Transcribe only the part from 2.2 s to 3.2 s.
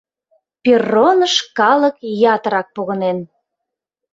ятырак погынен.